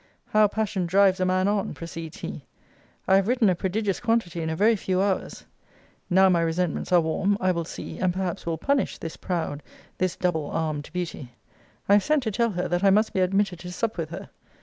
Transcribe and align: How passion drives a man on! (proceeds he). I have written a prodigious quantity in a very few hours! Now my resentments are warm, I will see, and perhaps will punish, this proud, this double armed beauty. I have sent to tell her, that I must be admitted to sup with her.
How 0.29 0.47
passion 0.47 0.87
drives 0.87 1.19
a 1.19 1.25
man 1.27 1.47
on! 1.47 1.75
(proceeds 1.75 2.21
he). 2.21 2.43
I 3.07 3.17
have 3.17 3.27
written 3.27 3.51
a 3.51 3.55
prodigious 3.55 3.99
quantity 3.99 4.41
in 4.41 4.49
a 4.49 4.55
very 4.55 4.75
few 4.75 4.99
hours! 4.99 5.45
Now 6.09 6.27
my 6.27 6.41
resentments 6.41 6.91
are 6.91 7.01
warm, 7.01 7.37
I 7.39 7.51
will 7.51 7.65
see, 7.65 7.99
and 7.99 8.11
perhaps 8.11 8.47
will 8.47 8.57
punish, 8.57 8.97
this 8.97 9.15
proud, 9.15 9.61
this 9.99 10.15
double 10.15 10.49
armed 10.49 10.89
beauty. 10.91 11.33
I 11.87 11.93
have 11.93 12.03
sent 12.03 12.23
to 12.23 12.31
tell 12.31 12.49
her, 12.49 12.67
that 12.67 12.83
I 12.83 12.89
must 12.89 13.13
be 13.13 13.19
admitted 13.19 13.59
to 13.59 13.71
sup 13.71 13.95
with 13.95 14.09
her. 14.09 14.31